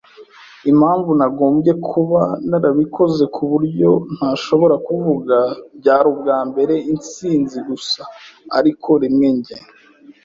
Impamvu 0.71 1.11
nagombye 1.19 1.71
kuba 1.89 2.21
narabikoze 2.49 3.23
kuburyo 3.35 3.91
ntashobora 4.15 4.75
kuvuga. 4.87 5.37
Byari 5.79 6.07
ubwambere 6.13 6.75
instinzi 6.93 7.57
gusa, 7.69 8.01
ariko 8.57 8.89
rimwe 9.03 9.29
njye 9.37 9.57